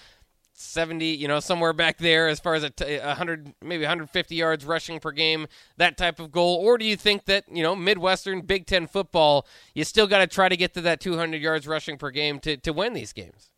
70, 0.59 1.05
you 1.05 1.27
know, 1.27 1.39
somewhere 1.39 1.73
back 1.73 1.97
there 1.97 2.27
as 2.27 2.39
far 2.39 2.55
as 2.55 2.63
a 2.63 2.69
t- 2.69 2.97
100, 2.97 3.53
maybe 3.61 3.83
150 3.83 4.35
yards 4.35 4.65
rushing 4.65 4.99
per 4.99 5.11
game, 5.11 5.47
that 5.77 5.97
type 5.97 6.19
of 6.19 6.31
goal? 6.31 6.57
Or 6.63 6.77
do 6.77 6.85
you 6.85 6.95
think 6.95 7.25
that, 7.25 7.45
you 7.51 7.61
know, 7.61 7.75
Midwestern 7.75 8.41
Big 8.41 8.65
Ten 8.65 8.87
football, 8.87 9.45
you 9.75 9.83
still 9.83 10.07
got 10.07 10.19
to 10.19 10.27
try 10.27 10.49
to 10.49 10.57
get 10.57 10.73
to 10.73 10.81
that 10.81 10.99
200 10.99 11.41
yards 11.41 11.67
rushing 11.67 11.97
per 11.97 12.09
game 12.09 12.39
to, 12.39 12.57
to 12.57 12.73
win 12.73 12.93
these 12.93 13.13
games? 13.13 13.51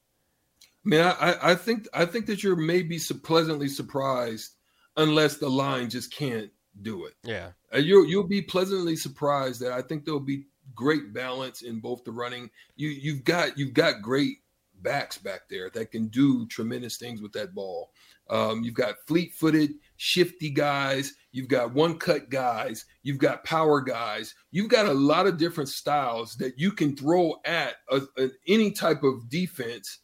I 0.86 0.89
mean, 0.89 1.01
I, 1.01 1.36
I 1.51 1.56
think 1.56 1.88
I 1.94 2.06
think 2.06 2.25
that 2.27 2.41
you're 2.44 2.56
maybe 2.56 3.00
pleasantly 3.24 3.68
surprised 3.68 4.56
unless 4.98 5.38
the 5.38 5.50
line 5.50 5.89
just 5.89 6.13
can't 6.13 6.50
do 6.82 7.06
it. 7.06 7.15
Yeah, 7.24 7.50
uh, 7.74 7.79
you 7.79 8.06
you'll 8.06 8.27
be 8.27 8.41
pleasantly 8.41 8.96
surprised 8.96 9.60
that 9.62 9.74
I 9.74 9.82
think 9.82 10.06
there'll 10.06 10.20
be 10.22 10.46
great 10.74 11.13
balance 11.13 11.62
in 11.62 11.79
both 11.79 12.06
the 12.06 12.12
running. 12.12 12.50
You 12.77 12.89
you've 12.89 13.25
got 13.25 13.58
you've 13.58 13.74
got 13.74 14.01
great 14.01 14.38
backs 14.81 15.17
back 15.17 15.41
there 15.50 15.69
that 15.71 15.91
can 15.91 16.07
do 16.07 16.45
tremendous 16.48 16.98
things 16.98 17.21
with 17.21 17.31
that 17.33 17.53
ball. 17.53 17.91
Um, 18.29 18.63
you've 18.63 18.75
got 18.75 18.95
fleet 19.07 19.33
footed, 19.33 19.71
shifty 19.98 20.50
guys. 20.50 21.13
You've 21.31 21.48
got 21.48 21.74
one 21.74 21.98
cut 21.98 22.29
guys. 22.29 22.86
You've 23.01 23.17
got 23.17 23.43
power 23.43 23.81
guys. 23.81 24.36
You've 24.51 24.69
got 24.69 24.86
a 24.86 24.93
lot 24.93 25.27
of 25.27 25.38
different 25.38 25.69
styles 25.69 26.36
that 26.36 26.59
you 26.59 26.71
can 26.71 26.95
throw 26.95 27.36
at 27.45 27.75
a, 27.89 28.01
a, 28.17 28.29
any 28.48 28.71
type 28.71 29.03
of 29.03 29.29
defense 29.29 30.00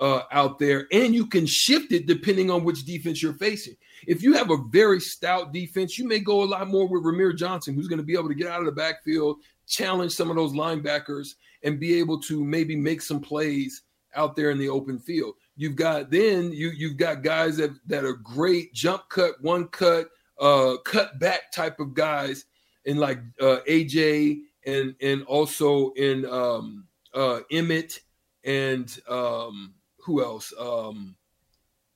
uh, 0.00 0.22
out 0.30 0.58
there, 0.58 0.86
and 0.92 1.14
you 1.14 1.26
can 1.26 1.46
shift 1.46 1.92
it 1.92 2.06
depending 2.06 2.50
on 2.50 2.64
which 2.64 2.84
defense 2.84 3.22
you're 3.22 3.32
facing. 3.32 3.74
If 4.06 4.22
you 4.22 4.32
have 4.34 4.50
a 4.50 4.62
very 4.70 5.00
stout 5.00 5.52
defense, 5.52 5.98
you 5.98 6.06
may 6.06 6.20
go 6.20 6.42
a 6.42 6.46
lot 6.46 6.68
more 6.68 6.86
with 6.86 7.02
Rahmir 7.02 7.36
Johnson, 7.36 7.74
who's 7.74 7.88
going 7.88 7.98
to 7.98 8.04
be 8.04 8.14
able 8.14 8.28
to 8.28 8.34
get 8.34 8.48
out 8.48 8.60
of 8.60 8.66
the 8.66 8.72
backfield, 8.72 9.38
challenge 9.66 10.12
some 10.12 10.30
of 10.30 10.36
those 10.36 10.52
linebackers, 10.52 11.34
and 11.64 11.80
be 11.80 11.98
able 11.98 12.20
to 12.22 12.44
maybe 12.44 12.76
make 12.76 13.02
some 13.02 13.20
plays 13.20 13.82
out 14.14 14.36
there 14.36 14.50
in 14.50 14.58
the 14.58 14.68
open 14.68 14.98
field. 14.98 15.34
You've 15.56 15.76
got 15.76 16.10
then 16.10 16.52
you 16.52 16.70
you've 16.70 16.96
got 16.96 17.22
guys 17.22 17.56
that 17.56 17.70
that 17.86 18.04
are 18.04 18.14
great 18.14 18.72
jump 18.72 19.08
cut, 19.08 19.40
one 19.40 19.68
cut, 19.68 20.08
uh, 20.40 20.76
cut 20.84 21.18
back 21.18 21.52
type 21.52 21.80
of 21.80 21.94
guys, 21.94 22.44
in 22.84 22.96
like 22.96 23.20
uh, 23.40 23.58
AJ 23.68 24.40
and 24.66 24.94
and 25.00 25.22
also 25.24 25.90
in 25.92 26.24
um, 26.26 26.86
uh, 27.14 27.40
Emmett 27.50 28.00
and 28.44 28.98
um, 29.08 29.74
who 29.98 30.24
else? 30.24 30.52
Um, 30.58 31.16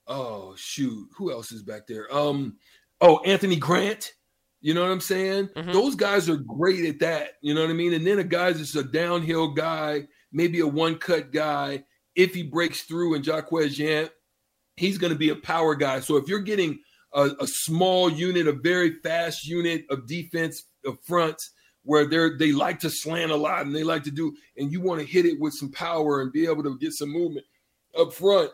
oh 0.06 0.54
shoot, 0.56 1.08
who 1.16 1.32
else 1.32 1.52
is 1.52 1.62
back 1.62 1.86
there? 1.86 2.12
Um, 2.14 2.56
oh 3.00 3.18
Anthony 3.20 3.56
Grant. 3.56 4.12
You 4.60 4.74
know 4.74 4.82
what 4.82 4.92
I'm 4.92 5.00
saying? 5.00 5.48
Mm-hmm. 5.48 5.72
Those 5.72 5.96
guys 5.96 6.28
are 6.28 6.36
great 6.36 6.84
at 6.84 7.00
that. 7.00 7.30
You 7.40 7.52
know 7.52 7.62
what 7.62 7.70
I 7.70 7.74
mean? 7.74 7.94
And 7.94 8.06
then 8.06 8.20
a 8.20 8.24
guy's 8.24 8.58
just 8.58 8.76
a 8.76 8.84
downhill 8.84 9.48
guy, 9.48 10.06
maybe 10.30 10.60
a 10.60 10.66
one 10.66 10.98
cut 10.98 11.32
guy 11.32 11.82
if 12.14 12.34
he 12.34 12.42
breaks 12.42 12.82
through 12.82 13.14
and 13.14 13.26
Jaquez 13.26 13.78
Yant, 13.78 14.10
he's 14.76 14.98
going 14.98 15.12
to 15.12 15.18
be 15.18 15.30
a 15.30 15.36
power 15.36 15.74
guy. 15.74 16.00
So 16.00 16.16
if 16.16 16.28
you're 16.28 16.40
getting 16.40 16.78
a, 17.12 17.30
a, 17.40 17.46
small 17.46 18.10
unit, 18.10 18.46
a 18.46 18.52
very 18.52 18.94
fast 19.02 19.46
unit 19.46 19.84
of 19.90 20.06
defense 20.06 20.64
of 20.84 20.98
fronts 21.02 21.50
where 21.84 22.06
they're 22.06 22.38
they 22.38 22.52
like 22.52 22.78
to 22.80 22.90
slant 22.90 23.32
a 23.32 23.36
lot 23.36 23.66
and 23.66 23.74
they 23.74 23.84
like 23.84 24.04
to 24.04 24.10
do, 24.10 24.34
and 24.56 24.72
you 24.72 24.80
want 24.80 25.00
to 25.00 25.06
hit 25.06 25.26
it 25.26 25.40
with 25.40 25.52
some 25.52 25.70
power 25.72 26.20
and 26.20 26.32
be 26.32 26.46
able 26.46 26.62
to 26.62 26.78
get 26.78 26.92
some 26.92 27.10
movement 27.10 27.46
up 27.98 28.12
front, 28.12 28.50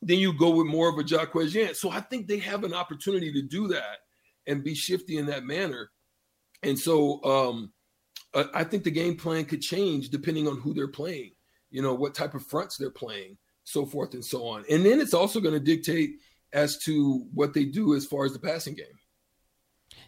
then 0.00 0.18
you 0.18 0.36
go 0.36 0.50
with 0.50 0.66
more 0.66 0.88
of 0.88 0.98
a 0.98 1.04
Jaquez 1.04 1.54
Yant. 1.54 1.76
So 1.76 1.90
I 1.90 2.00
think 2.00 2.26
they 2.26 2.38
have 2.38 2.64
an 2.64 2.74
opportunity 2.74 3.32
to 3.32 3.42
do 3.42 3.68
that 3.68 3.98
and 4.46 4.64
be 4.64 4.74
shifty 4.74 5.18
in 5.18 5.26
that 5.26 5.44
manner. 5.44 5.90
And 6.62 6.78
so 6.78 7.22
um, 7.24 7.72
I 8.54 8.64
think 8.64 8.84
the 8.84 8.90
game 8.90 9.16
plan 9.16 9.44
could 9.44 9.62
change 9.62 10.10
depending 10.10 10.46
on 10.46 10.60
who 10.60 10.74
they're 10.74 10.88
playing 10.88 11.32
you 11.72 11.82
know, 11.82 11.94
what 11.94 12.14
type 12.14 12.34
of 12.34 12.46
fronts 12.46 12.76
they're 12.76 12.90
playing, 12.90 13.36
so 13.64 13.84
forth 13.84 14.14
and 14.14 14.24
so 14.24 14.46
on. 14.46 14.64
And 14.70 14.84
then 14.84 15.00
it's 15.00 15.14
also 15.14 15.40
going 15.40 15.54
to 15.54 15.60
dictate 15.60 16.10
as 16.52 16.78
to 16.84 17.26
what 17.34 17.54
they 17.54 17.64
do 17.64 17.94
as 17.94 18.06
far 18.06 18.24
as 18.24 18.32
the 18.32 18.38
passing 18.38 18.74
game. 18.74 18.86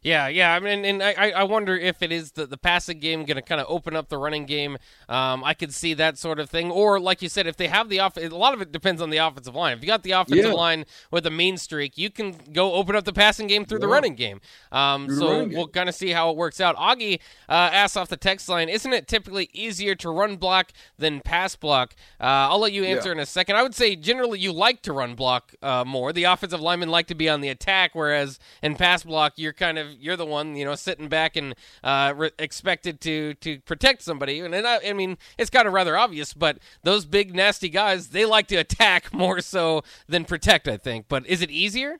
Yeah, 0.04 0.28
yeah. 0.28 0.54
I 0.54 0.60
mean, 0.60 0.84
and 0.84 1.02
I, 1.02 1.30
I 1.30 1.44
wonder 1.44 1.74
if 1.74 2.02
it 2.02 2.12
is 2.12 2.32
the, 2.32 2.44
the 2.44 2.58
passing 2.58 2.98
game 2.98 3.24
going 3.24 3.36
to 3.36 3.42
kind 3.42 3.58
of 3.58 3.66
open 3.70 3.96
up 3.96 4.10
the 4.10 4.18
running 4.18 4.44
game. 4.44 4.76
Um, 5.08 5.42
I 5.42 5.54
could 5.54 5.72
see 5.72 5.94
that 5.94 6.18
sort 6.18 6.38
of 6.38 6.50
thing. 6.50 6.70
Or, 6.70 7.00
like 7.00 7.22
you 7.22 7.30
said, 7.30 7.46
if 7.46 7.56
they 7.56 7.68
have 7.68 7.88
the 7.88 8.00
off, 8.00 8.18
a 8.18 8.28
lot 8.28 8.52
of 8.52 8.60
it 8.60 8.70
depends 8.70 9.00
on 9.00 9.08
the 9.08 9.16
offensive 9.16 9.54
line. 9.54 9.78
If 9.78 9.82
you 9.82 9.86
got 9.86 10.02
the 10.02 10.10
offensive 10.10 10.50
yeah. 10.50 10.52
line 10.52 10.84
with 11.10 11.24
a 11.24 11.30
mean 11.30 11.56
streak, 11.56 11.96
you 11.96 12.10
can 12.10 12.36
go 12.52 12.74
open 12.74 12.94
up 12.94 13.04
the 13.04 13.14
passing 13.14 13.46
game 13.46 13.64
through 13.64 13.78
yeah. 13.78 13.86
the 13.86 13.88
running 13.88 14.14
game. 14.14 14.42
Um, 14.70 15.08
so 15.08 15.30
running 15.30 15.56
we'll 15.56 15.68
kind 15.68 15.88
of 15.88 15.94
see 15.94 16.10
how 16.10 16.28
it 16.28 16.36
works 16.36 16.60
out. 16.60 16.76
Augie 16.76 17.20
uh, 17.48 17.70
asked 17.72 17.96
off 17.96 18.10
the 18.10 18.18
text 18.18 18.46
line, 18.46 18.68
isn't 18.68 18.92
it 18.92 19.08
typically 19.08 19.48
easier 19.54 19.94
to 19.94 20.10
run 20.10 20.36
block 20.36 20.72
than 20.98 21.22
pass 21.22 21.56
block? 21.56 21.94
Uh, 22.20 22.52
I'll 22.52 22.60
let 22.60 22.72
you 22.72 22.84
answer 22.84 23.08
yeah. 23.08 23.14
in 23.14 23.20
a 23.20 23.26
second. 23.26 23.56
I 23.56 23.62
would 23.62 23.74
say 23.74 23.96
generally 23.96 24.38
you 24.38 24.52
like 24.52 24.82
to 24.82 24.92
run 24.92 25.14
block 25.14 25.54
uh, 25.62 25.82
more. 25.86 26.12
The 26.12 26.24
offensive 26.24 26.60
linemen 26.60 26.90
like 26.90 27.06
to 27.06 27.14
be 27.14 27.30
on 27.30 27.40
the 27.40 27.48
attack, 27.48 27.92
whereas 27.94 28.38
in 28.62 28.76
pass 28.76 29.02
block, 29.02 29.32
you're 29.36 29.54
kind 29.54 29.78
of 29.78 29.93
you're 30.00 30.16
the 30.16 30.26
one, 30.26 30.56
you 30.56 30.64
know, 30.64 30.74
sitting 30.74 31.08
back 31.08 31.36
and 31.36 31.54
uh, 31.82 32.12
re- 32.16 32.30
expected 32.38 33.00
to 33.02 33.34
to 33.34 33.60
protect 33.60 34.02
somebody. 34.02 34.40
And, 34.40 34.54
and 34.54 34.66
I, 34.66 34.80
I, 34.86 34.92
mean, 34.92 35.18
it's 35.38 35.50
kind 35.50 35.66
of 35.66 35.72
rather 35.72 35.96
obvious, 35.96 36.32
but 36.34 36.58
those 36.82 37.04
big 37.04 37.34
nasty 37.34 37.68
guys, 37.68 38.08
they 38.08 38.24
like 38.24 38.48
to 38.48 38.56
attack 38.56 39.12
more 39.12 39.40
so 39.40 39.82
than 40.08 40.24
protect. 40.24 40.68
I 40.68 40.76
think. 40.76 41.06
But 41.08 41.26
is 41.26 41.42
it 41.42 41.50
easier? 41.50 41.98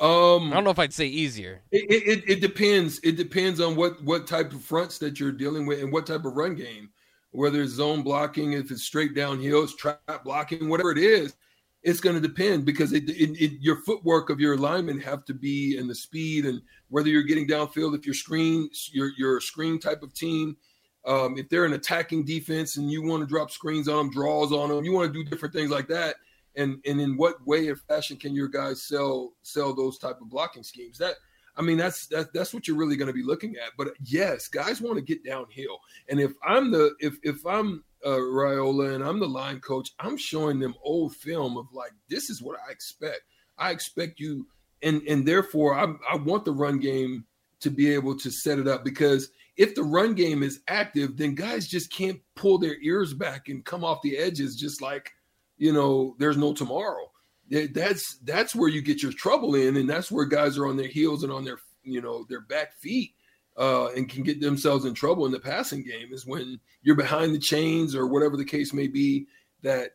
Um, 0.00 0.50
I 0.50 0.54
don't 0.54 0.64
know 0.64 0.70
if 0.70 0.80
I'd 0.80 0.92
say 0.92 1.06
easier. 1.06 1.62
It, 1.70 1.84
it, 1.88 2.24
it 2.28 2.40
depends. 2.40 2.98
It 3.04 3.16
depends 3.16 3.60
on 3.60 3.76
what 3.76 4.02
what 4.02 4.26
type 4.26 4.52
of 4.52 4.62
fronts 4.62 4.98
that 4.98 5.20
you're 5.20 5.32
dealing 5.32 5.66
with 5.66 5.80
and 5.80 5.92
what 5.92 6.06
type 6.06 6.24
of 6.24 6.34
run 6.34 6.54
game. 6.54 6.90
Whether 7.30 7.62
it's 7.62 7.72
zone 7.72 8.02
blocking, 8.02 8.52
if 8.52 8.70
it's 8.70 8.82
straight 8.82 9.14
downhill, 9.14 9.62
it's 9.62 9.74
trap 9.74 10.24
blocking, 10.24 10.68
whatever 10.68 10.90
it 10.90 10.98
is 10.98 11.34
it's 11.82 12.00
going 12.00 12.14
to 12.14 12.26
depend 12.26 12.64
because 12.64 12.92
it, 12.92 13.08
it, 13.08 13.36
it, 13.40 13.52
your 13.60 13.76
footwork 13.82 14.30
of 14.30 14.38
your 14.38 14.54
alignment 14.54 15.02
have 15.02 15.24
to 15.24 15.34
be 15.34 15.76
and 15.78 15.90
the 15.90 15.94
speed 15.94 16.46
and 16.46 16.62
whether 16.88 17.08
you're 17.08 17.22
getting 17.22 17.46
downfield 17.46 17.96
if 17.96 18.06
you're 18.06 18.14
screen 18.14 18.68
you're, 18.90 19.10
you're 19.16 19.38
a 19.38 19.42
screen 19.42 19.78
type 19.78 20.02
of 20.02 20.14
team 20.14 20.56
um, 21.04 21.36
if 21.36 21.48
they're 21.48 21.64
an 21.64 21.72
attacking 21.72 22.24
defense 22.24 22.76
and 22.76 22.90
you 22.90 23.02
want 23.02 23.20
to 23.20 23.26
drop 23.26 23.50
screens 23.50 23.88
on 23.88 23.96
them 23.96 24.10
draws 24.10 24.52
on 24.52 24.68
them 24.68 24.84
you 24.84 24.92
want 24.92 25.12
to 25.12 25.24
do 25.24 25.28
different 25.28 25.54
things 25.54 25.70
like 25.70 25.88
that 25.88 26.16
and 26.56 26.78
and 26.86 27.00
in 27.00 27.16
what 27.16 27.44
way 27.46 27.68
or 27.68 27.76
fashion 27.76 28.16
can 28.16 28.34
your 28.34 28.48
guys 28.48 28.82
sell 28.82 29.32
sell 29.42 29.74
those 29.74 29.98
type 29.98 30.20
of 30.20 30.28
blocking 30.28 30.62
schemes 30.62 30.98
that 30.98 31.14
I 31.54 31.60
mean, 31.60 31.76
that's 31.76 32.06
that, 32.06 32.32
that's 32.32 32.54
what 32.54 32.66
you're 32.66 32.78
really 32.78 32.96
going 32.96 33.08
to 33.08 33.12
be 33.12 33.22
looking 33.22 33.56
at. 33.56 33.72
But 33.76 33.88
yes, 34.02 34.48
guys 34.48 34.80
want 34.80 34.96
to 34.96 35.02
get 35.02 35.22
downhill, 35.22 35.80
and 36.08 36.18
if 36.18 36.32
I'm 36.42 36.70
the 36.70 36.94
if 36.98 37.18
if 37.22 37.46
I'm 37.46 37.84
uh, 38.04 38.18
Raiola 38.18 38.94
and 38.94 39.04
I'm 39.04 39.20
the 39.20 39.28
line 39.28 39.60
coach, 39.60 39.90
I'm 39.98 40.16
showing 40.16 40.58
them 40.58 40.74
old 40.82 41.14
film 41.16 41.56
of 41.56 41.66
like 41.72 41.92
this 42.08 42.30
is 42.30 42.42
what 42.42 42.58
I 42.68 42.72
expect. 42.72 43.22
I 43.58 43.70
expect 43.70 44.20
you, 44.20 44.46
and 44.82 45.02
and 45.02 45.26
therefore 45.26 45.74
I 45.74 45.92
I 46.10 46.16
want 46.16 46.44
the 46.44 46.52
run 46.52 46.78
game 46.78 47.24
to 47.60 47.70
be 47.70 47.92
able 47.92 48.18
to 48.18 48.30
set 48.30 48.58
it 48.58 48.66
up 48.66 48.84
because 48.84 49.30
if 49.56 49.74
the 49.74 49.84
run 49.84 50.14
game 50.14 50.42
is 50.42 50.60
active, 50.66 51.16
then 51.16 51.34
guys 51.34 51.68
just 51.68 51.92
can't 51.92 52.20
pull 52.34 52.58
their 52.58 52.76
ears 52.82 53.14
back 53.14 53.48
and 53.48 53.64
come 53.64 53.84
off 53.84 54.02
the 54.02 54.16
edges 54.16 54.56
just 54.56 54.80
like 54.80 55.12
you 55.58 55.72
know 55.72 56.16
there's 56.18 56.36
no 56.38 56.52
tomorrow 56.52 57.12
that's 57.50 58.18
that's 58.24 58.54
where 58.54 58.68
you 58.68 58.80
get 58.80 59.02
your 59.02 59.12
trouble 59.12 59.54
in, 59.54 59.76
and 59.76 59.88
that's 59.88 60.10
where 60.10 60.24
guys 60.24 60.56
are 60.58 60.66
on 60.66 60.76
their 60.76 60.88
heels 60.88 61.22
and 61.22 61.32
on 61.32 61.44
their 61.44 61.58
you 61.82 62.00
know 62.00 62.24
their 62.28 62.40
back 62.40 62.74
feet 62.80 63.12
uh, 63.56 63.88
and 63.88 64.08
can 64.08 64.22
get 64.22 64.40
themselves 64.40 64.84
in 64.84 64.94
trouble 64.94 65.26
in 65.26 65.32
the 65.32 65.40
passing 65.40 65.82
game 65.82 66.12
is 66.12 66.26
when 66.26 66.58
you're 66.82 66.96
behind 66.96 67.34
the 67.34 67.38
chains 67.38 67.94
or 67.94 68.06
whatever 68.06 68.36
the 68.36 68.44
case 68.44 68.72
may 68.72 68.86
be 68.86 69.26
that 69.62 69.90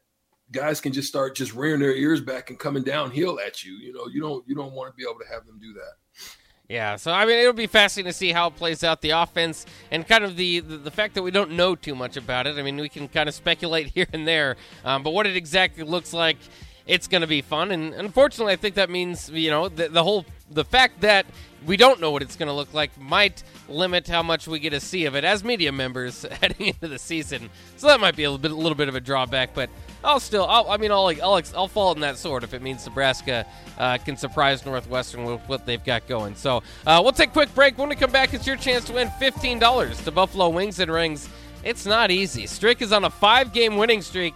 guys 0.52 0.80
can 0.80 0.94
just 0.94 1.08
start 1.08 1.36
just 1.36 1.54
rearing 1.54 1.80
their 1.80 1.96
ears 1.96 2.22
back 2.22 2.50
and 2.50 2.60
coming 2.60 2.84
downhill 2.84 3.40
at 3.40 3.64
you. 3.64 3.74
You 3.74 3.94
know, 3.94 4.08
you 4.08 4.22
don't 4.22 4.48
you 4.48 4.56
don't 4.56 4.74
want 4.74 4.92
to 4.92 4.96
be 4.96 5.04
able 5.10 5.20
to 5.20 5.28
have 5.28 5.46
them 5.46 5.60
do 5.60 5.74
that. 5.74 6.32
Yeah, 6.70 6.98
so 6.98 7.14
I 7.14 7.26
mean, 7.26 7.38
it'll 7.38 7.54
be 7.54 7.68
fascinating 7.68 8.12
to 8.12 8.18
see 8.18 8.34
how 8.34 8.48
it 8.48 8.56
plays 8.58 8.84
out 8.84 9.02
the 9.02 9.12
offense 9.12 9.66
and 9.90 10.06
kind 10.06 10.26
of 10.26 10.36
the, 10.36 10.60
the, 10.60 10.76
the 10.78 10.92
fact 10.92 11.14
that 11.14 11.24
we 11.24 11.32
don't 11.32 11.52
know 11.52 11.76
too 11.76 11.96
much 11.96 12.18
about 12.18 12.46
it. 12.46 12.58
I 12.58 12.62
mean, 12.62 12.76
we 12.76 12.90
can 12.90 13.08
kind 13.08 13.30
of 13.30 13.36
speculate 13.36 13.88
here 13.96 14.08
and 14.12 14.28
there, 14.28 14.58
um, 14.84 15.02
but 15.02 15.12
what 15.12 15.26
it 15.26 15.38
exactly 15.38 15.84
looks 15.84 16.12
like, 16.12 16.38
it's 16.86 17.08
going 17.08 17.22
to 17.22 17.28
be 17.28 17.42
fun. 17.42 17.72
And 17.72 17.94
unfortunately, 17.94 18.52
I 18.52 18.58
think 18.58 18.76
that 18.76 18.90
means 18.90 19.30
you 19.30 19.50
know 19.50 19.70
the, 19.70 19.88
the 19.88 20.04
whole 20.04 20.26
the 20.50 20.66
fact 20.66 21.02
that 21.02 21.26
we 21.68 21.78
don't 21.78 22.00
know 22.00 22.12
what 22.12 22.22
it's 22.22 22.38
going 22.38 22.48
to 22.48 22.54
look 22.54 22.74
like 22.74 22.98
might 23.00 23.44
limit 23.68 24.08
how 24.08 24.24
much 24.24 24.48
we 24.48 24.58
get 24.58 24.70
to 24.70 24.80
see 24.80 25.06
of 25.06 25.16
it 25.16 25.24
as 25.24 25.44
media 25.44 25.72
members 25.72 26.24
heading 26.42 26.68
into 26.68 26.88
the 26.88 26.98
season. 26.98 27.50
So 27.76 27.88
that 27.88 28.00
might 28.00 28.16
be 28.16 28.24
a 28.24 28.32
little 28.32 28.42
bit, 28.42 28.52
a 28.52 28.56
little 28.56 28.76
bit 28.76 28.88
of 28.88 28.96
a 28.96 29.02
drawback, 29.02 29.54
but 29.54 29.70
I'll 30.04 30.22
still, 30.22 30.46
I'll, 30.46 30.70
I 30.72 30.78
mean, 30.78 30.92
I'll, 30.92 31.12
I'll, 31.22 31.42
I'll 31.56 31.68
fall 31.68 31.92
in 31.92 32.00
that 32.00 32.18
sword 32.18 32.44
if 32.44 32.54
it 32.54 32.62
means 32.62 32.86
Nebraska 32.86 33.46
uh, 33.78 33.98
can 33.98 34.16
surprise 34.16 34.66
Northwestern 34.66 35.26
with 35.26 35.42
what 35.48 35.66
they've 35.66 35.84
got 35.84 36.08
going. 36.08 36.36
So 36.36 36.64
uh, 36.86 37.02
we'll 37.04 37.12
take 37.12 37.30
a 37.30 37.34
quick 37.34 37.54
break. 37.54 37.78
When 37.78 37.90
we 37.90 37.96
come 37.96 38.12
back, 38.12 38.34
it's 38.34 38.48
your 38.48 38.56
chance 38.56 38.86
to 38.86 38.94
win 38.94 39.10
$15 39.10 40.04
to 40.06 40.12
Buffalo 40.12 40.50
Wings 40.50 40.80
and 40.80 40.90
Rings. 40.90 41.28
It's 41.64 41.86
not 41.86 42.12
easy. 42.12 42.48
Strick 42.48 42.82
is 42.82 42.94
on 42.94 43.04
a 43.04 43.10
five 43.10 43.52
game 43.52 43.76
winning 43.76 44.02
streak. 44.02 44.34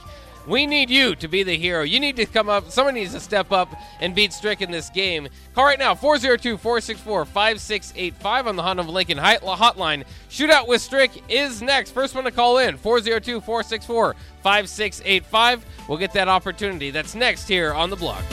We 0.47 0.65
need 0.65 0.89
you 0.89 1.15
to 1.15 1.27
be 1.27 1.43
the 1.43 1.57
hero. 1.57 1.83
You 1.83 1.99
need 1.99 2.15
to 2.15 2.25
come 2.25 2.49
up. 2.49 2.71
Someone 2.71 2.95
needs 2.95 3.13
to 3.13 3.19
step 3.19 3.51
up 3.51 3.73
and 3.99 4.15
beat 4.15 4.33
Strick 4.33 4.61
in 4.61 4.71
this 4.71 4.89
game. 4.89 5.27
Call 5.53 5.65
right 5.65 5.79
now 5.79 5.93
402 5.93 6.57
464 6.57 7.25
5685 7.25 8.47
on 8.47 8.55
the 8.55 8.63
Honda 8.63 8.83
of 8.83 8.89
Lincoln 8.89 9.17
hotline. 9.17 10.03
Shootout 10.29 10.67
with 10.67 10.81
Strick 10.81 11.11
is 11.29 11.61
next. 11.61 11.91
First 11.91 12.15
one 12.15 12.23
to 12.23 12.31
call 12.31 12.57
in 12.57 12.77
402 12.77 13.41
464 13.41 14.15
5685. 14.41 15.65
We'll 15.87 15.97
get 15.97 16.13
that 16.13 16.27
opportunity. 16.27 16.91
That's 16.91 17.15
next 17.15 17.47
here 17.47 17.73
on 17.73 17.89
the 17.89 17.95
block. 17.95 18.23